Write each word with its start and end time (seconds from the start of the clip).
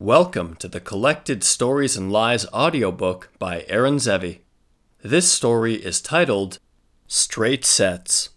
Welcome 0.00 0.54
to 0.60 0.68
the 0.68 0.78
Collected 0.78 1.42
Stories 1.42 1.96
and 1.96 2.12
Lies 2.12 2.46
audiobook 2.52 3.32
by 3.40 3.64
Aaron 3.66 3.96
Zevy. 3.96 4.42
This 5.02 5.28
story 5.28 5.74
is 5.74 6.00
titled 6.00 6.60
Straight 7.08 7.64
Sets. 7.64 8.28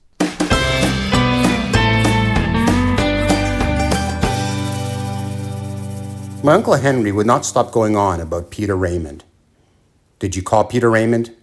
My 6.41 6.55
Uncle 6.55 6.73
Henry 6.73 7.11
would 7.11 7.27
not 7.27 7.45
stop 7.45 7.71
going 7.71 7.95
on 7.95 8.19
about 8.19 8.49
Peter 8.49 8.75
Raymond. 8.75 9.23
Did 10.17 10.35
you 10.35 10.41
call 10.41 10.63
Peter 10.63 10.89
Raymond? 10.89 11.35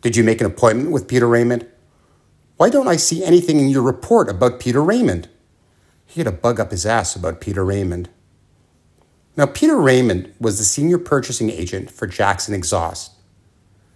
Did 0.00 0.16
you 0.16 0.24
make 0.24 0.40
an 0.40 0.48
appointment 0.48 0.90
with 0.90 1.06
Peter 1.06 1.28
Raymond? 1.28 1.68
Why 2.56 2.68
don't 2.68 2.88
I 2.88 2.96
see 2.96 3.22
anything 3.22 3.60
in 3.60 3.68
your 3.68 3.82
report 3.82 4.28
about 4.28 4.58
Peter 4.58 4.82
Raymond? 4.82 5.28
He 6.04 6.18
had 6.18 6.26
a 6.26 6.32
bug 6.32 6.58
up 6.58 6.72
his 6.72 6.84
ass 6.84 7.14
about 7.14 7.40
Peter 7.40 7.64
Raymond. 7.64 8.08
Now, 9.34 9.46
Peter 9.46 9.78
Raymond 9.78 10.34
was 10.38 10.58
the 10.58 10.64
senior 10.64 10.98
purchasing 10.98 11.48
agent 11.48 11.90
for 11.90 12.06
Jackson 12.06 12.54
Exhaust. 12.54 13.12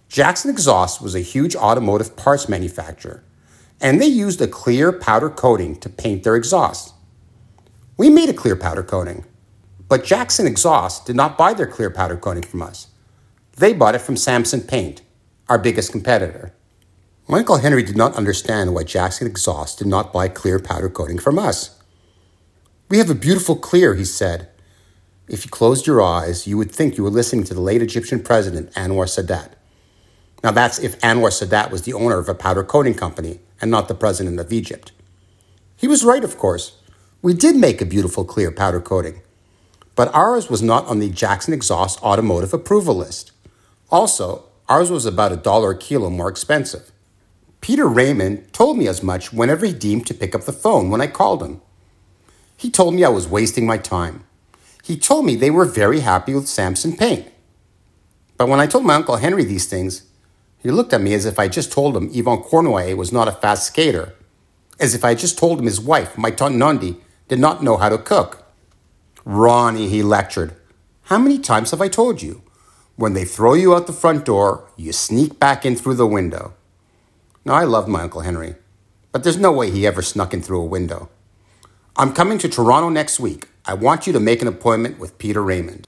Jackson 0.09 0.49
Exhaust 0.49 0.99
was 0.99 1.13
a 1.13 1.19
huge 1.19 1.55
automotive 1.55 2.15
parts 2.15 2.49
manufacturer, 2.49 3.23
and 3.79 4.01
they 4.01 4.07
used 4.07 4.41
a 4.41 4.47
clear 4.47 4.91
powder 4.91 5.29
coating 5.29 5.79
to 5.79 5.89
paint 5.89 6.23
their 6.23 6.35
exhaust. 6.35 6.95
We 7.97 8.09
made 8.09 8.29
a 8.29 8.33
clear 8.33 8.55
powder 8.55 8.81
coating, 8.81 9.25
but 9.87 10.03
Jackson 10.03 10.47
Exhaust 10.47 11.05
did 11.05 11.15
not 11.15 11.37
buy 11.37 11.53
their 11.53 11.67
clear 11.67 11.91
powder 11.91 12.17
coating 12.17 12.43
from 12.43 12.63
us. 12.63 12.87
They 13.57 13.73
bought 13.73 13.95
it 13.95 14.01
from 14.01 14.17
Samson 14.17 14.61
Paint, 14.61 15.01
our 15.49 15.59
biggest 15.59 15.91
competitor. 15.91 16.53
Uncle 17.29 17.57
Henry 17.57 17.83
did 17.83 17.97
not 17.97 18.15
understand 18.15 18.73
why 18.73 18.83
Jackson 18.83 19.27
Exhaust 19.27 19.77
did 19.77 19.87
not 19.87 20.13
buy 20.13 20.29
clear 20.29 20.57
powder 20.57 20.89
coating 20.89 21.19
from 21.19 21.37
us. 21.37 21.79
We 22.89 22.97
have 22.97 23.09
a 23.09 23.15
beautiful 23.15 23.55
clear, 23.55 23.93
he 23.93 24.05
said 24.05 24.49
if 25.27 25.43
you 25.43 25.51
closed 25.51 25.85
your 25.85 26.01
eyes, 26.01 26.47
you 26.47 26.57
would 26.57 26.71
think 26.71 26.97
you 26.97 27.03
were 27.03 27.09
listening 27.09 27.43
to 27.45 27.53
the 27.53 27.61
late 27.61 27.81
Egyptian 27.81 28.21
president, 28.21 28.71
Anwar 28.73 29.05
Sadat. 29.05 29.51
Now, 30.43 30.51
that's 30.51 30.79
if 30.79 30.99
Anwar 31.01 31.29
Sadat 31.29 31.71
was 31.71 31.81
the 31.81 31.93
owner 31.93 32.17
of 32.17 32.29
a 32.29 32.35
powder 32.35 32.63
coating 32.63 32.93
company 32.93 33.39
and 33.59 33.69
not 33.69 33.87
the 33.87 33.95
president 33.95 34.39
of 34.39 34.53
Egypt. 34.53 34.91
He 35.75 35.87
was 35.87 36.05
right, 36.05 36.23
of 36.23 36.37
course. 36.37 36.77
We 37.21 37.33
did 37.33 37.55
make 37.55 37.81
a 37.81 37.85
beautiful 37.85 38.23
clear 38.23 38.51
powder 38.51 38.79
coating, 38.79 39.21
but 39.95 40.13
ours 40.13 40.49
was 40.49 40.61
not 40.61 40.85
on 40.85 40.99
the 40.99 41.09
Jackson 41.09 41.53
Exhaust 41.53 42.01
automotive 42.01 42.53
approval 42.53 42.95
list. 42.95 43.31
Also, 43.89 44.45
ours 44.69 44.91
was 44.91 45.05
about 45.05 45.31
a 45.31 45.37
dollar 45.37 45.71
a 45.71 45.77
kilo 45.77 46.09
more 46.09 46.29
expensive. 46.29 46.91
Peter 47.59 47.87
Raymond 47.87 48.53
told 48.53 48.77
me 48.77 48.87
as 48.87 49.01
much 49.01 49.33
whenever 49.33 49.65
he 49.65 49.73
deemed 49.73 50.05
to 50.07 50.13
pick 50.13 50.35
up 50.35 50.43
the 50.43 50.53
phone 50.53 50.89
when 50.89 51.01
I 51.01 51.07
called 51.07 51.41
him. 51.41 51.61
He 52.55 52.69
told 52.69 52.93
me 52.93 53.03
I 53.03 53.09
was 53.09 53.27
wasting 53.27 53.65
my 53.65 53.77
time. 53.77 54.23
He 54.87 54.95
told 54.95 55.25
me 55.25 55.35
they 55.35 55.51
were 55.51 55.65
very 55.65 55.99
happy 55.99 56.33
with 56.33 56.47
Samson 56.47 56.95
Paint. 56.95 57.27
But 58.37 58.47
when 58.47 58.61
I 58.61 58.67
told 58.67 58.85
my 58.85 58.95
Uncle 58.95 59.17
Henry 59.17 59.43
these 59.43 59.65
things, 59.65 60.03
he 60.59 60.71
looked 60.71 60.93
at 60.93 61.01
me 61.01 61.13
as 61.13 61.25
if 61.25 61.37
I 61.37 61.49
just 61.49 61.73
told 61.73 61.97
him 61.97 62.09
Yvon 62.13 62.47
Cournoyer 62.47 62.95
was 62.95 63.11
not 63.11 63.27
a 63.27 63.33
fast 63.33 63.67
skater, 63.67 64.13
as 64.79 64.95
if 64.95 65.03
I 65.03 65.13
just 65.13 65.37
told 65.37 65.59
him 65.59 65.65
his 65.65 65.81
wife, 65.81 66.17
my 66.17 66.31
Tante 66.31 66.57
Nondi, 66.57 67.01
did 67.27 67.37
not 67.37 67.61
know 67.61 67.75
how 67.75 67.89
to 67.89 67.97
cook. 67.97 68.45
Ronnie, 69.25 69.89
he 69.89 70.01
lectured, 70.01 70.55
how 71.01 71.17
many 71.17 71.37
times 71.37 71.71
have 71.71 71.81
I 71.81 71.89
told 71.89 72.21
you? 72.21 72.41
When 72.95 73.11
they 73.11 73.25
throw 73.25 73.55
you 73.55 73.75
out 73.75 73.87
the 73.87 73.93
front 73.93 74.23
door, 74.23 74.69
you 74.77 74.93
sneak 74.93 75.37
back 75.37 75.65
in 75.65 75.75
through 75.75 75.95
the 75.95 76.07
window. 76.07 76.53
Now, 77.43 77.55
I 77.55 77.65
love 77.65 77.89
my 77.89 78.03
Uncle 78.03 78.21
Henry, 78.21 78.55
but 79.11 79.25
there's 79.25 79.37
no 79.37 79.51
way 79.51 79.69
he 79.69 79.85
ever 79.85 80.01
snuck 80.01 80.33
in 80.33 80.41
through 80.41 80.61
a 80.61 80.65
window. 80.65 81.09
I'm 81.97 82.13
coming 82.13 82.37
to 82.37 82.47
Toronto 82.47 82.87
next 82.87 83.19
week. 83.19 83.49
I 83.69 83.73
want 83.73 84.07
you 84.07 84.13
to 84.13 84.19
make 84.21 84.41
an 84.41 84.47
appointment 84.47 84.97
with 84.97 85.17
Peter 85.17 85.43
Raymond. 85.43 85.85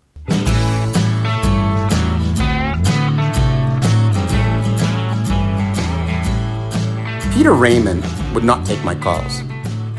Peter 7.34 7.54
Raymond 7.54 8.04
would 8.34 8.44
not 8.44 8.66
take 8.66 8.84
my 8.84 8.96
calls. 8.96 9.44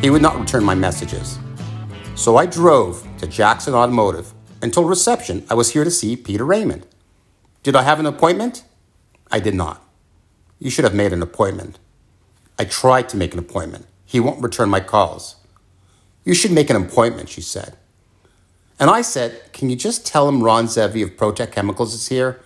He 0.02 0.10
would 0.10 0.20
not 0.20 0.38
return 0.38 0.62
my 0.62 0.74
messages. 0.74 1.38
So 2.16 2.36
I 2.36 2.44
drove 2.44 3.08
to 3.16 3.26
Jackson 3.26 3.72
Automotive 3.72 4.34
and 4.60 4.74
told 4.74 4.90
reception 4.90 5.46
I 5.48 5.54
was 5.54 5.72
here 5.72 5.84
to 5.84 5.90
see 5.90 6.16
Peter 6.16 6.44
Raymond. 6.44 6.86
Did 7.62 7.74
I 7.74 7.82
have 7.84 7.98
an 7.98 8.04
appointment? 8.04 8.62
I 9.32 9.40
did 9.40 9.54
not. 9.54 9.82
You 10.58 10.68
should 10.68 10.84
have 10.84 10.94
made 10.94 11.14
an 11.14 11.22
appointment. 11.22 11.78
I 12.58 12.66
tried 12.66 13.08
to 13.08 13.16
make 13.16 13.32
an 13.32 13.38
appointment. 13.38 13.86
He 14.04 14.20
won't 14.20 14.42
return 14.42 14.68
my 14.68 14.80
calls. 14.80 15.36
You 16.30 16.36
should 16.36 16.52
make 16.52 16.70
an 16.70 16.76
appointment, 16.76 17.28
she 17.28 17.40
said. 17.40 17.76
And 18.78 18.88
I 18.88 19.02
said, 19.02 19.52
Can 19.52 19.68
you 19.68 19.74
just 19.74 20.06
tell 20.06 20.28
him 20.28 20.44
Ron 20.44 20.66
Zevy 20.66 21.02
of 21.02 21.16
Protect 21.16 21.52
Chemicals 21.52 21.92
is 21.92 22.06
here? 22.06 22.40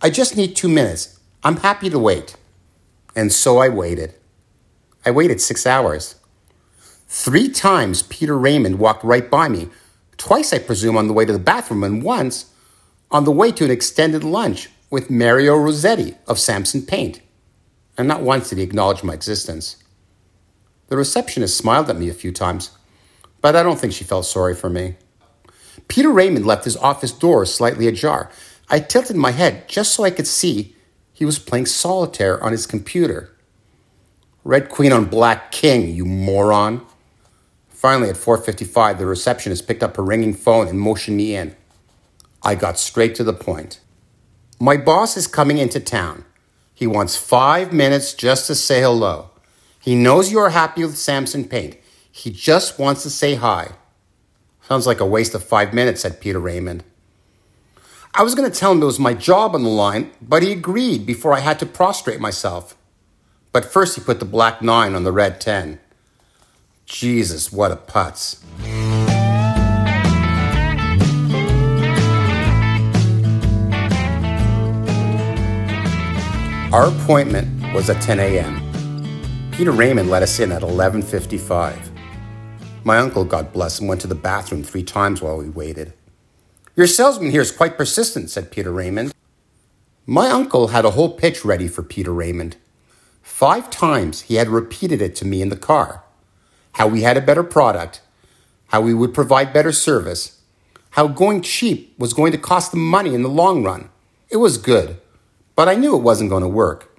I 0.00 0.08
just 0.08 0.38
need 0.38 0.56
two 0.56 0.70
minutes. 0.70 1.20
I'm 1.44 1.58
happy 1.58 1.90
to 1.90 1.98
wait. 1.98 2.38
And 3.14 3.30
so 3.30 3.58
I 3.58 3.68
waited. 3.68 4.14
I 5.04 5.10
waited 5.10 5.42
six 5.42 5.66
hours. 5.66 6.14
Three 7.08 7.50
times 7.50 8.04
Peter 8.04 8.38
Raymond 8.38 8.78
walked 8.78 9.04
right 9.04 9.30
by 9.30 9.50
me, 9.50 9.68
twice, 10.16 10.54
I 10.54 10.58
presume, 10.58 10.96
on 10.96 11.06
the 11.06 11.12
way 11.12 11.26
to 11.26 11.32
the 11.34 11.38
bathroom, 11.38 11.84
and 11.84 12.02
once 12.02 12.46
on 13.10 13.24
the 13.24 13.30
way 13.30 13.52
to 13.52 13.66
an 13.66 13.70
extended 13.70 14.24
lunch 14.24 14.70
with 14.88 15.10
Mario 15.10 15.56
Rossetti 15.56 16.14
of 16.26 16.38
Samson 16.38 16.86
Paint. 16.86 17.20
And 17.98 18.08
not 18.08 18.22
once 18.22 18.48
did 18.48 18.56
he 18.56 18.64
acknowledge 18.64 19.04
my 19.04 19.12
existence. 19.12 19.76
The 20.86 20.96
receptionist 20.96 21.58
smiled 21.58 21.90
at 21.90 21.98
me 21.98 22.08
a 22.08 22.14
few 22.14 22.32
times 22.32 22.70
but 23.46 23.54
I 23.54 23.62
don't 23.62 23.78
think 23.78 23.92
she 23.92 24.02
felt 24.02 24.26
sorry 24.26 24.56
for 24.56 24.68
me. 24.68 24.96
Peter 25.86 26.10
Raymond 26.10 26.44
left 26.44 26.64
his 26.64 26.76
office 26.78 27.12
door 27.12 27.46
slightly 27.46 27.86
ajar. 27.86 28.28
I 28.68 28.80
tilted 28.80 29.14
my 29.14 29.30
head 29.30 29.68
just 29.68 29.92
so 29.92 30.02
I 30.02 30.10
could 30.10 30.26
see 30.26 30.74
he 31.12 31.24
was 31.24 31.38
playing 31.38 31.66
solitaire 31.66 32.42
on 32.42 32.50
his 32.50 32.66
computer. 32.66 33.36
Red 34.42 34.68
Queen 34.68 34.90
on 34.90 35.04
Black 35.04 35.52
King, 35.52 35.94
you 35.94 36.04
moron. 36.04 36.84
Finally, 37.68 38.10
at 38.10 38.16
4:55, 38.16 38.98
the 38.98 39.06
receptionist 39.06 39.68
picked 39.68 39.84
up 39.84 39.96
her 39.96 40.02
ringing 40.02 40.34
phone 40.34 40.66
and 40.66 40.80
motioned 40.80 41.16
me 41.16 41.36
in. 41.36 41.54
I 42.42 42.56
got 42.56 42.80
straight 42.80 43.14
to 43.14 43.22
the 43.22 43.32
point. 43.32 43.78
My 44.58 44.76
boss 44.76 45.16
is 45.16 45.28
coming 45.28 45.58
into 45.58 45.78
town. 45.78 46.24
He 46.74 46.88
wants 46.88 47.16
five 47.16 47.72
minutes 47.72 48.12
just 48.12 48.48
to 48.48 48.56
say 48.56 48.80
hello. 48.80 49.30
He 49.78 49.94
knows 49.94 50.32
you 50.32 50.40
are 50.40 50.50
happy 50.50 50.84
with 50.84 50.98
Samson 50.98 51.44
Paint. 51.44 51.76
He 52.16 52.30
just 52.30 52.78
wants 52.78 53.02
to 53.02 53.10
say 53.10 53.34
hi. 53.34 53.72
Sounds 54.62 54.86
like 54.86 55.00
a 55.00 55.06
waste 55.06 55.34
of 55.34 55.44
five 55.44 55.74
minutes, 55.74 56.00
said 56.00 56.18
Peter 56.18 56.40
Raymond. 56.40 56.82
I 58.14 58.22
was 58.22 58.34
going 58.34 58.50
to 58.50 58.58
tell 58.58 58.72
him 58.72 58.80
it 58.80 58.86
was 58.86 58.98
my 58.98 59.12
job 59.12 59.54
on 59.54 59.62
the 59.62 59.68
line, 59.68 60.12
but 60.22 60.42
he 60.42 60.50
agreed 60.50 61.04
before 61.04 61.34
I 61.34 61.40
had 61.40 61.58
to 61.58 61.66
prostrate 61.66 62.18
myself. 62.18 62.74
But 63.52 63.66
first, 63.66 63.96
he 63.96 64.02
put 64.02 64.18
the 64.18 64.24
black 64.24 64.62
nine 64.62 64.94
on 64.94 65.04
the 65.04 65.12
red 65.12 65.42
10. 65.42 65.78
Jesus, 66.86 67.52
what 67.52 67.70
a 67.70 67.76
putz. 67.76 68.42
Our 76.72 76.88
appointment 76.88 77.74
was 77.74 77.90
at 77.90 78.00
10 78.00 78.20
a.m. 78.20 79.50
Peter 79.52 79.70
Raymond 79.70 80.08
let 80.08 80.22
us 80.22 80.40
in 80.40 80.50
at 80.50 80.62
11:55. 80.62 81.95
My 82.86 82.98
uncle, 82.98 83.24
God 83.24 83.52
bless 83.52 83.80
him, 83.80 83.88
went 83.88 84.00
to 84.02 84.06
the 84.06 84.14
bathroom 84.14 84.62
three 84.62 84.84
times 84.84 85.20
while 85.20 85.38
we 85.38 85.48
waited. 85.48 85.92
Your 86.76 86.86
salesman 86.86 87.32
here 87.32 87.40
is 87.40 87.50
quite 87.50 87.76
persistent, 87.76 88.30
said 88.30 88.52
Peter 88.52 88.70
Raymond. 88.70 89.12
My 90.06 90.30
uncle 90.30 90.68
had 90.68 90.84
a 90.84 90.92
whole 90.92 91.10
pitch 91.10 91.44
ready 91.44 91.66
for 91.66 91.82
Peter 91.82 92.12
Raymond. 92.12 92.54
Five 93.22 93.70
times 93.70 94.20
he 94.20 94.36
had 94.36 94.46
repeated 94.46 95.02
it 95.02 95.16
to 95.16 95.24
me 95.24 95.42
in 95.42 95.48
the 95.48 95.56
car 95.56 96.04
how 96.74 96.86
we 96.86 97.02
had 97.02 97.16
a 97.16 97.20
better 97.20 97.42
product, 97.42 98.02
how 98.68 98.82
we 98.82 98.94
would 98.94 99.12
provide 99.12 99.52
better 99.52 99.72
service, 99.72 100.40
how 100.90 101.08
going 101.08 101.42
cheap 101.42 101.92
was 101.98 102.12
going 102.12 102.30
to 102.30 102.38
cost 102.38 102.70
them 102.70 102.88
money 102.88 103.16
in 103.16 103.22
the 103.22 103.28
long 103.28 103.64
run. 103.64 103.90
It 104.28 104.36
was 104.36 104.58
good, 104.58 105.00
but 105.56 105.68
I 105.68 105.74
knew 105.74 105.96
it 105.96 106.02
wasn't 106.02 106.30
going 106.30 106.44
to 106.44 106.48
work. 106.48 106.96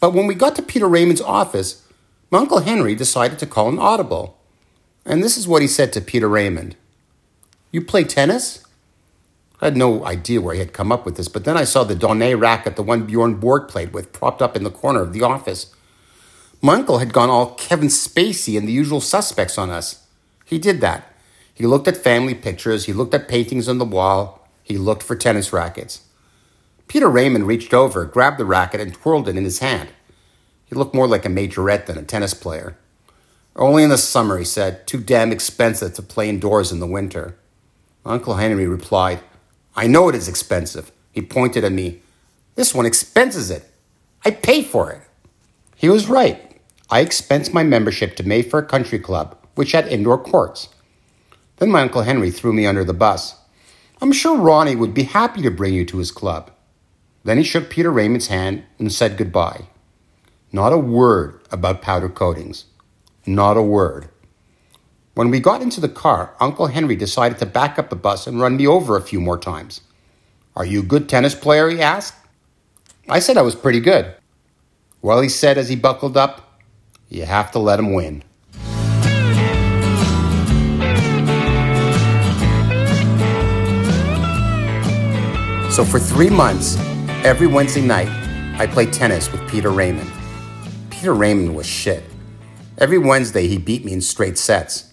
But 0.00 0.14
when 0.14 0.26
we 0.26 0.34
got 0.34 0.56
to 0.56 0.62
Peter 0.62 0.88
Raymond's 0.88 1.20
office, 1.20 1.86
my 2.30 2.38
Uncle 2.38 2.60
Henry 2.60 2.94
decided 2.94 3.38
to 3.40 3.46
call 3.46 3.68
an 3.68 3.78
audible. 3.78 4.35
And 5.08 5.22
this 5.22 5.36
is 5.36 5.46
what 5.46 5.62
he 5.62 5.68
said 5.68 5.92
to 5.92 6.00
Peter 6.00 6.28
Raymond 6.28 6.74
You 7.70 7.80
play 7.80 8.02
tennis? 8.02 8.64
I 9.60 9.66
had 9.66 9.76
no 9.76 10.04
idea 10.04 10.40
where 10.40 10.52
he 10.52 10.60
had 10.60 10.72
come 10.72 10.92
up 10.92 11.06
with 11.06 11.16
this, 11.16 11.28
but 11.28 11.44
then 11.44 11.56
I 11.56 11.64
saw 11.64 11.84
the 11.84 11.94
Donnay 11.94 12.38
racket, 12.38 12.76
the 12.76 12.82
one 12.82 13.06
Bjorn 13.06 13.36
Borg 13.36 13.68
played 13.68 13.94
with, 13.94 14.12
propped 14.12 14.42
up 14.42 14.54
in 14.56 14.64
the 14.64 14.70
corner 14.70 15.00
of 15.00 15.14
the 15.14 15.22
office. 15.22 15.72
My 16.60 16.74
uncle 16.74 16.98
had 16.98 17.12
gone 17.12 17.30
all 17.30 17.54
Kevin 17.54 17.88
Spacey 17.88 18.58
and 18.58 18.68
the 18.68 18.72
usual 18.72 19.00
suspects 19.00 19.56
on 19.56 19.70
us. 19.70 20.06
He 20.44 20.58
did 20.58 20.80
that. 20.82 21.14
He 21.54 21.66
looked 21.66 21.88
at 21.88 21.96
family 21.96 22.34
pictures, 22.34 22.84
he 22.84 22.92
looked 22.92 23.14
at 23.14 23.28
paintings 23.28 23.68
on 23.68 23.78
the 23.78 23.84
wall, 23.84 24.46
he 24.62 24.76
looked 24.76 25.02
for 25.02 25.16
tennis 25.16 25.52
rackets. 25.52 26.02
Peter 26.88 27.08
Raymond 27.08 27.46
reached 27.46 27.72
over, 27.72 28.04
grabbed 28.04 28.38
the 28.38 28.44
racket, 28.44 28.80
and 28.80 28.92
twirled 28.92 29.28
it 29.28 29.36
in 29.36 29.44
his 29.44 29.60
hand. 29.60 29.88
He 30.66 30.74
looked 30.74 30.94
more 30.94 31.06
like 31.06 31.24
a 31.24 31.28
majorette 31.28 31.86
than 31.86 31.96
a 31.96 32.02
tennis 32.02 32.34
player. 32.34 32.76
Only 33.56 33.82
in 33.82 33.88
the 33.88 33.98
summer, 33.98 34.38
he 34.38 34.44
said. 34.44 34.86
Too 34.86 35.00
damn 35.00 35.32
expensive 35.32 35.94
to 35.94 36.02
play 36.02 36.28
indoors 36.28 36.70
in 36.70 36.78
the 36.78 36.86
winter. 36.86 37.36
Uncle 38.04 38.34
Henry 38.34 38.66
replied, 38.66 39.20
I 39.74 39.86
know 39.86 40.08
it 40.08 40.14
is 40.14 40.28
expensive. 40.28 40.92
He 41.10 41.22
pointed 41.22 41.64
at 41.64 41.72
me. 41.72 42.02
This 42.54 42.74
one 42.74 42.86
expenses 42.86 43.50
it. 43.50 43.70
I 44.24 44.30
pay 44.30 44.62
for 44.62 44.90
it. 44.92 45.00
He 45.74 45.88
was 45.88 46.08
right. 46.08 46.60
I 46.90 47.00
expensed 47.00 47.52
my 47.52 47.62
membership 47.62 48.14
to 48.16 48.26
Mayfair 48.26 48.62
Country 48.62 48.98
Club, 48.98 49.36
which 49.54 49.72
had 49.72 49.88
indoor 49.88 50.18
courts. 50.18 50.68
Then 51.56 51.70
my 51.70 51.80
Uncle 51.80 52.02
Henry 52.02 52.30
threw 52.30 52.52
me 52.52 52.66
under 52.66 52.84
the 52.84 52.94
bus. 52.94 53.36
I'm 54.00 54.12
sure 54.12 54.36
Ronnie 54.38 54.76
would 54.76 54.92
be 54.92 55.04
happy 55.04 55.40
to 55.42 55.50
bring 55.50 55.72
you 55.72 55.86
to 55.86 55.98
his 55.98 56.10
club. 56.10 56.50
Then 57.24 57.38
he 57.38 57.44
shook 57.44 57.70
Peter 57.70 57.90
Raymond's 57.90 58.28
hand 58.28 58.64
and 58.78 58.92
said 58.92 59.16
goodbye. 59.16 59.64
Not 60.52 60.72
a 60.72 60.78
word 60.78 61.40
about 61.50 61.82
powder 61.82 62.08
coatings. 62.08 62.66
Not 63.26 63.56
a 63.56 63.62
word. 63.62 64.08
When 65.14 65.30
we 65.30 65.40
got 65.40 65.60
into 65.60 65.80
the 65.80 65.88
car, 65.88 66.36
Uncle 66.38 66.68
Henry 66.68 66.94
decided 66.94 67.38
to 67.38 67.46
back 67.46 67.76
up 67.76 67.90
the 67.90 67.96
bus 67.96 68.28
and 68.28 68.40
run 68.40 68.56
me 68.56 68.68
over 68.68 68.96
a 68.96 69.02
few 69.02 69.20
more 69.20 69.38
times. 69.38 69.80
Are 70.54 70.64
you 70.64 70.80
a 70.80 70.84
good 70.84 71.08
tennis 71.08 71.34
player? 71.34 71.68
he 71.68 71.82
asked. 71.82 72.14
I 73.08 73.18
said 73.18 73.36
I 73.36 73.42
was 73.42 73.56
pretty 73.56 73.80
good. 73.80 74.14
Well, 75.02 75.20
he 75.20 75.28
said 75.28 75.58
as 75.58 75.68
he 75.68 75.74
buckled 75.74 76.16
up, 76.16 76.60
you 77.08 77.24
have 77.24 77.50
to 77.52 77.58
let 77.58 77.80
him 77.80 77.94
win. 77.94 78.22
So 85.72 85.84
for 85.84 85.98
three 85.98 86.30
months, 86.30 86.76
every 87.24 87.48
Wednesday 87.48 87.82
night, 87.82 88.08
I 88.58 88.66
played 88.66 88.92
tennis 88.92 89.32
with 89.32 89.46
Peter 89.50 89.70
Raymond. 89.70 90.10
Peter 90.90 91.12
Raymond 91.12 91.56
was 91.56 91.66
shit. 91.66 92.04
Every 92.78 92.98
Wednesday, 92.98 93.46
he 93.48 93.56
beat 93.56 93.86
me 93.86 93.94
in 93.94 94.02
straight 94.02 94.36
sets. 94.36 94.92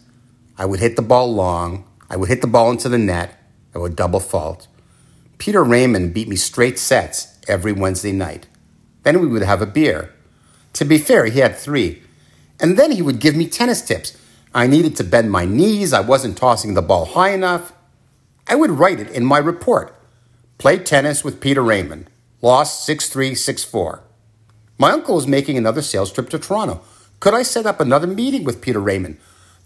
I 0.58 0.66
would 0.66 0.80
hit 0.80 0.96
the 0.96 1.02
ball 1.02 1.34
long, 1.34 1.86
I 2.10 2.16
would 2.16 2.30
hit 2.30 2.40
the 2.40 2.48
ball 2.48 2.72
into 2.72 2.88
the 2.88 2.98
net, 2.98 3.38
I 3.76 3.80
would 3.80 3.98
double 3.98 4.22
fault. 4.22 4.68
Peter 5.38 5.62
Raymond 5.62 6.14
beat 6.14 6.30
me 6.30 6.38
straight 6.38 6.80
sets 6.80 7.38
every 7.46 7.74
Wednesday 7.74 8.14
night. 8.14 8.48
Then 9.04 9.20
we 9.20 9.28
would 9.28 9.42
have 9.42 9.62
a 9.62 9.66
beer. 9.66 10.14
To 10.74 10.86
be 10.86 10.98
fair, 10.98 11.26
he 11.26 11.40
had 11.40 11.58
three. 11.58 12.02
And 12.58 12.78
then 12.78 12.92
he 12.92 13.02
would 13.02 13.20
give 13.20 13.36
me 13.36 13.48
tennis 13.48 13.82
tips. 13.82 14.18
I 14.56 14.66
needed 14.66 14.96
to 14.98 15.04
bend 15.04 15.30
my 15.30 15.44
knees, 15.44 15.92
I 15.92 16.00
wasn't 16.00 16.38
tossing 16.38 16.76
the 16.76 16.82
ball 16.82 17.04
high 17.04 17.32
enough. 17.32 17.74
I 18.48 18.56
would 18.56 18.72
write 18.72 19.02
it 19.02 19.10
in 19.12 19.26
my 19.26 19.40
report. 19.40 19.94
Played 20.58 20.86
tennis 20.86 21.26
with 21.26 21.42
Peter 21.42 21.62
Raymond. 21.62 22.10
Lost 22.42 22.86
6 22.86 23.10
3, 23.10 23.36
6 23.36 23.64
4. 23.66 24.04
My 24.78 24.92
uncle 24.92 25.16
was 25.16 25.28
making 25.28 25.58
another 25.58 25.82
sales 25.82 26.14
trip 26.14 26.30
to 26.30 26.40
Toronto. 26.40 26.82
Could 27.24 27.34
I 27.34 27.44
set 27.44 27.66
up 27.66 27.80
another 27.80 28.06
meeting 28.06 28.44
with 28.44 28.60
Peter 28.60 28.82
Raymond? 28.82 29.18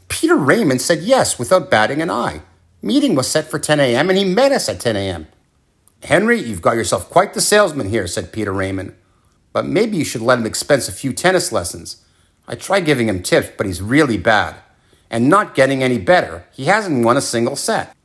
Peter 0.10 0.36
Raymond 0.36 0.80
said 0.80 1.00
yes 1.02 1.40
without 1.40 1.72
batting 1.72 2.04
an 2.04 2.12
eye. 2.12 2.44
Meeting 2.84 3.16
was 3.16 3.28
set 3.28 3.50
for 3.50 3.58
10 3.58 3.80
a.m. 3.80 4.10
and 4.10 4.18
he 4.20 4.26
met 4.26 4.52
us 4.52 4.70
at 4.70 4.80
10 4.80 4.96
a.m. 4.96 5.26
Henry, 6.04 6.40
you've 6.40 6.62
got 6.62 6.76
yourself 6.76 7.10
quite 7.10 7.34
the 7.34 7.42
salesman 7.42 7.90
here, 7.90 8.06
said 8.06 8.32
Peter 8.32 8.54
Raymond. 8.54 8.94
But 9.54 9.66
maybe 9.66 9.98
you 9.98 10.06
should 10.06 10.22
let 10.22 10.38
him 10.38 10.46
expense 10.46 10.88
a 10.88 10.92
few 10.92 11.12
tennis 11.14 11.52
lessons. 11.52 12.06
I 12.48 12.54
tried 12.54 12.86
giving 12.86 13.10
him 13.10 13.24
tips, 13.24 13.50
but 13.58 13.66
he's 13.66 13.82
really 13.82 14.20
bad. 14.20 14.58
And 15.10 15.28
not 15.28 15.56
getting 15.56 15.82
any 15.82 15.98
better. 15.98 16.46
He 16.52 16.66
hasn't 16.66 17.04
won 17.04 17.18
a 17.18 17.22
single 17.22 17.56
set. 17.56 17.98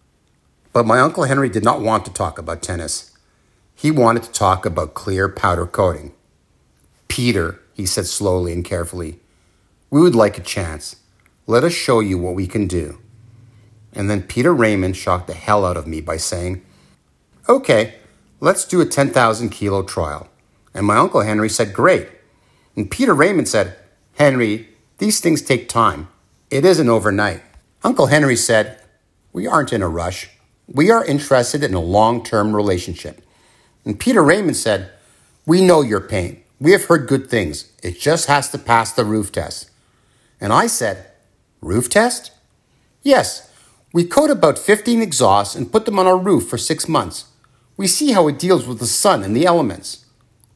But 0.72 0.86
my 0.86 0.98
Uncle 0.98 1.24
Henry 1.24 1.50
did 1.50 1.62
not 1.62 1.82
want 1.82 2.06
to 2.06 2.10
talk 2.14 2.38
about 2.38 2.62
tennis. 2.62 3.14
He 3.74 3.90
wanted 3.90 4.22
to 4.22 4.32
talk 4.32 4.64
about 4.64 4.94
clear 4.94 5.28
powder 5.28 5.66
coating. 5.66 6.14
Peter, 7.06 7.60
he 7.74 7.84
said 7.84 8.06
slowly 8.06 8.54
and 8.54 8.64
carefully, 8.64 9.18
we 9.92 10.00
would 10.00 10.14
like 10.14 10.38
a 10.38 10.42
chance. 10.42 10.96
Let 11.46 11.64
us 11.64 11.74
show 11.74 12.00
you 12.00 12.16
what 12.16 12.34
we 12.34 12.46
can 12.46 12.66
do. 12.66 12.98
And 13.92 14.08
then 14.08 14.22
Peter 14.22 14.54
Raymond 14.54 14.96
shocked 14.96 15.26
the 15.26 15.34
hell 15.34 15.66
out 15.66 15.76
of 15.76 15.86
me 15.86 16.00
by 16.00 16.16
saying, 16.16 16.64
Okay, 17.46 17.96
let's 18.40 18.64
do 18.64 18.80
a 18.80 18.86
10,000 18.86 19.50
kilo 19.50 19.82
trial. 19.82 20.28
And 20.72 20.86
my 20.86 20.96
Uncle 20.96 21.20
Henry 21.20 21.50
said, 21.50 21.74
Great. 21.74 22.08
And 22.74 22.90
Peter 22.90 23.12
Raymond 23.12 23.48
said, 23.48 23.76
Henry, 24.14 24.70
these 24.96 25.20
things 25.20 25.42
take 25.42 25.68
time. 25.68 26.08
It 26.50 26.64
isn't 26.64 26.88
overnight. 26.88 27.42
Uncle 27.84 28.06
Henry 28.06 28.36
said, 28.36 28.80
We 29.34 29.46
aren't 29.46 29.74
in 29.74 29.82
a 29.82 29.88
rush. 29.88 30.30
We 30.66 30.90
are 30.90 31.04
interested 31.04 31.62
in 31.62 31.74
a 31.74 31.80
long 31.80 32.24
term 32.24 32.56
relationship. 32.56 33.20
And 33.84 34.00
Peter 34.00 34.22
Raymond 34.22 34.56
said, 34.56 34.90
We 35.44 35.60
know 35.60 35.82
your 35.82 36.00
pain. 36.00 36.42
We 36.58 36.72
have 36.72 36.86
heard 36.86 37.08
good 37.08 37.28
things. 37.28 37.70
It 37.82 38.00
just 38.00 38.24
has 38.28 38.48
to 38.52 38.58
pass 38.58 38.90
the 38.92 39.04
roof 39.04 39.30
test. 39.32 39.68
And 40.42 40.52
I 40.52 40.66
said, 40.66 41.06
Roof 41.60 41.88
test? 41.88 42.32
Yes, 43.04 43.48
we 43.92 44.02
coat 44.02 44.28
about 44.28 44.58
15 44.58 45.00
exhausts 45.00 45.54
and 45.54 45.70
put 45.70 45.84
them 45.86 46.00
on 46.00 46.08
our 46.08 46.18
roof 46.18 46.48
for 46.48 46.58
six 46.58 46.88
months. 46.88 47.26
We 47.76 47.86
see 47.86 48.10
how 48.10 48.26
it 48.26 48.40
deals 48.40 48.66
with 48.66 48.80
the 48.80 48.86
sun 48.86 49.22
and 49.22 49.36
the 49.36 49.46
elements. 49.46 50.04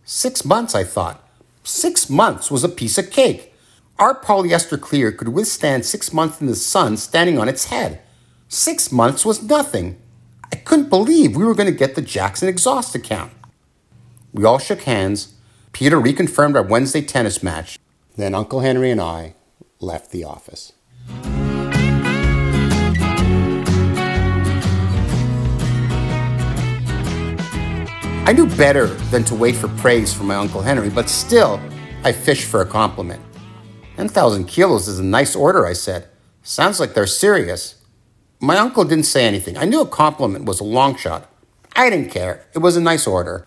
Six 0.04 0.44
months, 0.44 0.74
I 0.74 0.82
thought. 0.82 1.24
Six 1.62 2.10
months 2.10 2.50
was 2.50 2.64
a 2.64 2.68
piece 2.68 2.98
of 2.98 3.12
cake. 3.12 3.54
Our 3.96 4.20
polyester 4.20 4.78
clear 4.80 5.12
could 5.12 5.28
withstand 5.28 5.84
six 5.84 6.12
months 6.12 6.40
in 6.40 6.48
the 6.48 6.56
sun 6.56 6.96
standing 6.96 7.38
on 7.38 7.48
its 7.48 7.66
head. 7.66 8.00
Six 8.48 8.90
months 8.90 9.24
was 9.24 9.44
nothing. 9.44 9.98
I 10.52 10.56
couldn't 10.56 10.90
believe 10.90 11.36
we 11.36 11.44
were 11.44 11.54
going 11.54 11.70
to 11.72 11.78
get 11.78 11.94
the 11.94 12.02
Jackson 12.02 12.48
exhaust 12.48 12.96
account. 12.96 13.30
We 14.32 14.44
all 14.44 14.58
shook 14.58 14.82
hands. 14.82 15.34
Peter 15.70 16.00
reconfirmed 16.00 16.56
our 16.56 16.62
Wednesday 16.64 17.02
tennis 17.02 17.40
match. 17.40 17.78
Then 18.16 18.34
Uncle 18.34 18.60
Henry 18.60 18.90
and 18.90 19.00
I 19.00 19.36
left 19.80 20.10
the 20.10 20.24
office. 20.24 20.72
I 28.28 28.32
knew 28.32 28.48
better 28.56 28.86
than 28.86 29.22
to 29.24 29.34
wait 29.36 29.54
for 29.54 29.68
praise 29.68 30.12
from 30.12 30.26
my 30.26 30.34
Uncle 30.34 30.60
Henry, 30.60 30.90
but 30.90 31.08
still, 31.08 31.60
I 32.02 32.10
fished 32.10 32.48
for 32.48 32.60
a 32.60 32.66
compliment. 32.66 33.22
10,000 33.96 34.46
kilos 34.46 34.88
is 34.88 34.98
a 34.98 35.04
nice 35.04 35.36
order, 35.36 35.64
I 35.64 35.74
said. 35.74 36.08
Sounds 36.42 36.80
like 36.80 36.94
they're 36.94 37.06
serious. 37.06 37.76
My 38.40 38.56
uncle 38.58 38.84
didn't 38.84 39.04
say 39.04 39.24
anything. 39.26 39.56
I 39.56 39.64
knew 39.64 39.80
a 39.80 39.86
compliment 39.86 40.44
was 40.44 40.60
a 40.60 40.64
long 40.64 40.96
shot. 40.96 41.30
I 41.74 41.88
didn't 41.88 42.10
care. 42.10 42.44
It 42.54 42.58
was 42.58 42.76
a 42.76 42.80
nice 42.80 43.06
order. 43.06 43.46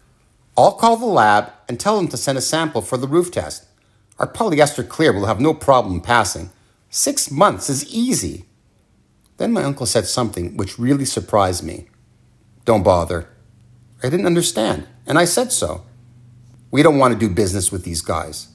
I'll 0.58 0.74
call 0.74 0.98
the 0.98 1.06
lab 1.06 1.52
and 1.68 1.80
tell 1.80 1.96
them 1.98 2.08
to 2.10 2.18
send 2.18 2.38
a 2.38 2.42
sample 2.42 2.82
for 2.82 2.98
the 2.98 3.08
roof 3.08 3.32
test. 3.32 3.66
Our 4.20 4.28
polyester 4.28 4.88
clear 4.88 5.14
will 5.14 5.26
have 5.26 5.40
no 5.40 5.54
problem 5.54 6.02
passing. 6.02 6.52
Six 6.90 7.32
months 7.32 7.70
is 7.70 7.90
easy. 7.94 8.46
Then 9.38 9.54
my 9.54 9.64
uncle 9.64 9.86
said 9.86 10.06
something 10.06 10.58
which 10.58 10.78
really 10.78 11.06
surprised 11.06 11.64
me. 11.64 11.88
Don't 12.66 12.84
bother. 12.84 13.30
I 14.04 14.10
didn't 14.10 14.26
understand, 14.26 14.88
and 15.08 15.18
I 15.18 15.26
said 15.26 15.52
so. 15.52 15.86
We 16.72 16.84
don't 16.84 17.00
want 17.00 17.14
to 17.14 17.20
do 17.20 17.34
business 17.34 17.72
with 17.72 17.84
these 17.84 18.02
guys. 18.02 18.50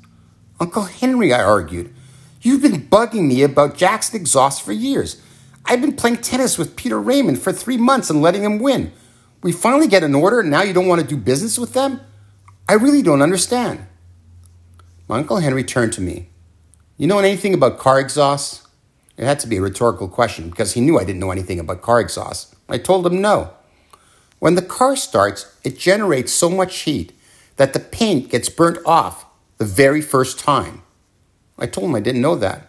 Uncle 0.60 0.84
Henry, 0.84 1.32
I 1.32 1.42
argued, 1.42 1.94
you've 2.42 2.62
been 2.62 2.86
bugging 2.88 3.26
me 3.26 3.42
about 3.42 3.76
Jackson 3.76 4.20
Exhaust 4.20 4.62
for 4.62 4.72
years. 4.72 5.20
I've 5.64 5.80
been 5.80 5.96
playing 5.96 6.18
tennis 6.18 6.58
with 6.58 6.76
Peter 6.76 7.00
Raymond 7.00 7.40
for 7.40 7.52
three 7.52 7.78
months 7.78 8.10
and 8.10 8.20
letting 8.20 8.44
him 8.44 8.58
win. 8.58 8.92
We 9.42 9.52
finally 9.52 9.88
get 9.88 10.04
an 10.04 10.14
order, 10.14 10.40
and 10.40 10.50
now 10.50 10.62
you 10.62 10.74
don't 10.74 10.86
want 10.86 11.00
to 11.00 11.06
do 11.06 11.16
business 11.16 11.58
with 11.58 11.72
them? 11.72 12.00
I 12.68 12.74
really 12.74 13.02
don't 13.02 13.22
understand. 13.22 13.86
My 15.06 15.18
Uncle 15.18 15.36
Henry 15.38 15.64
turned 15.64 15.92
to 15.94 16.00
me. 16.00 16.28
You 16.96 17.06
know 17.06 17.18
anything 17.18 17.52
about 17.52 17.78
car 17.78 18.00
exhausts? 18.00 18.66
It 19.18 19.26
had 19.26 19.38
to 19.40 19.46
be 19.46 19.58
a 19.58 19.62
rhetorical 19.62 20.08
question 20.08 20.48
because 20.48 20.72
he 20.72 20.80
knew 20.80 20.98
I 20.98 21.04
didn't 21.04 21.20
know 21.20 21.30
anything 21.30 21.60
about 21.60 21.82
car 21.82 22.00
exhausts. 22.00 22.54
I 22.70 22.78
told 22.78 23.06
him 23.06 23.20
no. 23.20 23.50
When 24.38 24.54
the 24.54 24.62
car 24.62 24.96
starts, 24.96 25.54
it 25.62 25.78
generates 25.78 26.32
so 26.32 26.48
much 26.48 26.80
heat 26.80 27.12
that 27.56 27.74
the 27.74 27.80
paint 27.80 28.30
gets 28.30 28.48
burnt 28.48 28.78
off 28.86 29.26
the 29.58 29.66
very 29.66 30.00
first 30.00 30.38
time. 30.38 30.82
I 31.58 31.66
told 31.66 31.90
him 31.90 31.94
I 31.94 32.00
didn't 32.00 32.22
know 32.22 32.36
that. 32.36 32.68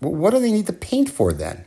Well, 0.00 0.14
what 0.14 0.30
do 0.30 0.38
they 0.38 0.52
need 0.52 0.66
the 0.66 0.72
paint 0.72 1.10
for 1.10 1.32
then? 1.32 1.64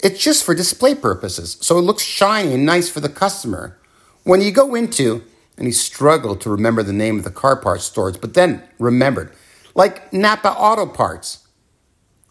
It's 0.00 0.22
just 0.22 0.44
for 0.44 0.54
display 0.54 0.94
purposes, 0.94 1.56
so 1.60 1.78
it 1.78 1.82
looks 1.82 2.02
shiny 2.02 2.52
and 2.52 2.66
nice 2.66 2.90
for 2.90 3.00
the 3.00 3.08
customer. 3.08 3.78
When 4.24 4.40
you 4.40 4.50
go 4.50 4.74
into, 4.74 5.22
and 5.56 5.66
he 5.66 5.72
struggled 5.72 6.40
to 6.40 6.50
remember 6.50 6.82
the 6.82 6.92
name 6.92 7.18
of 7.18 7.24
the 7.24 7.30
car 7.30 7.56
parts 7.56 7.84
stores, 7.84 8.16
but 8.16 8.34
then 8.34 8.62
remembered, 8.78 9.32
like 9.74 10.12
Napa 10.12 10.50
Auto 10.50 10.86
Parts. 10.86 11.46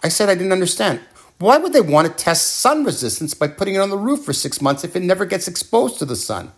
I 0.03 0.09
said 0.09 0.29
I 0.29 0.35
didn't 0.35 0.51
understand. 0.51 0.99
Why 1.39 1.57
would 1.57 1.73
they 1.73 1.81
want 1.81 2.07
to 2.07 2.13
test 2.13 2.57
sun 2.57 2.83
resistance 2.83 3.33
by 3.33 3.47
putting 3.47 3.75
it 3.75 3.79
on 3.79 3.89
the 3.89 3.97
roof 3.97 4.23
for 4.23 4.33
six 4.33 4.61
months 4.61 4.83
if 4.83 4.95
it 4.95 5.03
never 5.03 5.25
gets 5.25 5.47
exposed 5.47 5.99
to 5.99 6.05
the 6.05 6.15
sun? 6.15 6.51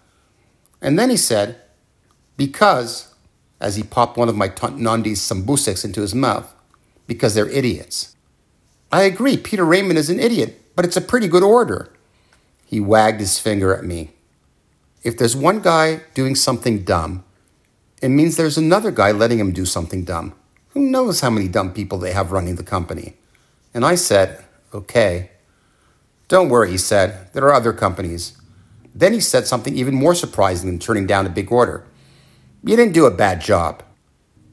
And 0.82 1.00
then 1.00 1.10
he 1.10 1.18
said, 1.18 1.62
because, 2.38 3.14
as 3.60 3.76
he 3.76 3.84
popped 3.84 4.18
one 4.18 4.30
of 4.30 4.36
my 4.36 4.50
Nandi's 4.50 5.22
sambusiks 5.22 5.86
into 5.86 6.02
his 6.02 6.14
mouth, 6.14 6.54
because 7.08 7.36
they're 7.36 7.50
idiots. 7.50 8.16
I 8.92 9.04
agree, 9.04 9.38
Peter 9.38 9.66
Raymond 9.66 9.98
is 9.98 10.10
an 10.10 10.20
idiot, 10.20 10.62
but 10.76 10.86
it's 10.86 10.98
a 10.98 11.02
pretty 11.02 11.28
good 11.28 11.44
order. 11.44 11.92
He 12.66 12.80
wagged 12.80 13.20
his 13.20 13.40
finger 13.40 13.76
at 13.76 13.84
me. 13.84 14.15
If 15.06 15.20
there's 15.20 15.36
one 15.36 15.60
guy 15.60 16.02
doing 16.16 16.34
something 16.34 16.84
dumb, 16.84 17.24
it 18.02 18.10
means 18.10 18.38
there's 18.38 18.58
another 18.58 18.90
guy 18.90 19.12
letting 19.12 19.40
him 19.40 19.52
do 19.52 19.64
something 19.64 20.04
dumb. 20.04 20.34
Who 20.70 20.80
knows 20.80 21.22
how 21.22 21.30
many 21.30 21.48
dumb 21.48 21.74
people 21.74 22.00
they 22.00 22.12
have 22.12 22.32
running 22.32 22.56
the 22.56 22.64
company? 22.64 23.14
And 23.72 23.86
I 23.86 23.96
said, 23.96 24.44
Okay. 24.74 25.30
Don't 26.28 26.50
worry, 26.50 26.72
he 26.72 26.78
said. 26.80 27.32
There 27.34 27.44
are 27.44 27.54
other 27.54 27.72
companies. 27.72 28.36
Then 28.96 29.14
he 29.14 29.20
said 29.20 29.46
something 29.46 29.76
even 29.78 29.94
more 29.94 30.16
surprising 30.16 30.68
than 30.68 30.80
turning 30.80 31.06
down 31.06 31.28
a 31.28 31.30
big 31.30 31.52
order. 31.52 31.86
You 32.64 32.76
didn't 32.76 32.96
do 32.96 33.06
a 33.06 33.12
bad 33.12 33.42
job. 33.42 33.84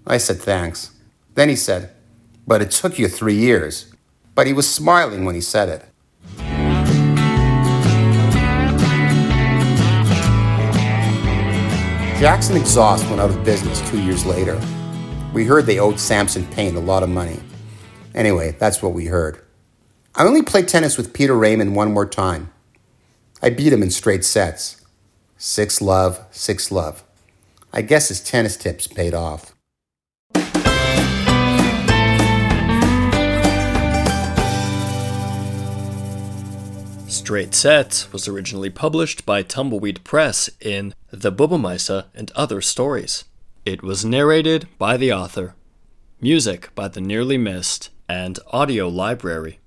I 0.07 0.19
said, 0.19 0.37
Thanks. 0.37 0.91
Then 1.35 1.49
he 1.49 1.57
said, 1.57 1.95
But 2.47 2.61
it 2.61 2.71
took 2.71 2.99
you 2.99 3.09
three 3.09 3.37
years. 3.37 3.91
But 4.35 4.47
he 4.47 4.53
was 4.53 4.69
smiling 4.69 5.25
when 5.25 5.35
he 5.35 5.41
said 5.41 5.71
it. 5.71 5.87
Jackson 12.23 12.57
Exhaust 12.57 13.05
went 13.09 13.21
out 13.21 13.31
of 13.31 13.45
business 13.45 13.81
two 13.91 14.01
years 14.01 14.25
later. 14.25 14.57
We 15.35 15.45
heard 15.45 15.67
they 15.67 15.81
owed 15.81 15.99
Samson 15.99 16.47
Paint 16.47 16.77
a 16.77 16.81
lot 16.81 17.03
of 17.03 17.09
money. 17.09 17.41
Anyway, 18.15 18.55
that's 18.61 18.81
what 18.81 18.93
we 18.93 19.07
heard. 19.07 19.43
I 20.15 20.23
only 20.23 20.43
played 20.43 20.69
tennis 20.69 20.97
with 20.97 21.15
Peter 21.15 21.35
Raymond 21.35 21.75
one 21.75 21.93
more 21.93 22.07
time. 22.07 22.53
I 23.43 23.51
beat 23.51 23.73
him 23.73 23.83
in 23.83 23.91
straight 23.91 24.25
sets. 24.25 24.81
Six 25.37 25.83
love, 25.83 26.25
six 26.31 26.71
love. 26.71 27.03
I 27.73 27.83
guess 27.83 28.07
his 28.07 28.23
tennis 28.23 28.57
tips 28.57 28.87
paid 28.87 29.15
off. 29.15 29.52
Straight 37.33 37.55
Sets 37.55 38.13
was 38.13 38.29
originally 38.29 38.69
published 38.69 39.25
by 39.25 39.43
Tumbleweed 39.43 40.05
Press 40.05 40.51
in 40.61 40.93
The 41.11 41.33
Bubblemaisa 41.33 42.09
and 42.15 42.31
Other 42.37 42.61
Stories. 42.61 43.25
It 43.65 43.83
was 43.83 44.05
narrated 44.05 44.69
by 44.77 44.99
the 44.99 45.15
author. 45.15 45.55
Music 46.21 46.69
by 46.75 46.89
The 46.89 47.01
Nearly 47.01 47.39
Missed 47.39 47.89
and 48.07 48.39
Audio 48.49 48.87
Library. 48.87 49.61